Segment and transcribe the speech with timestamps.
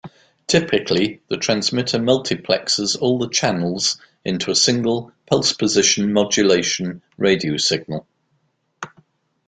[0.47, 8.07] Typically the transmitter multiplexes all the channels into a single pulse-position modulation radio signal.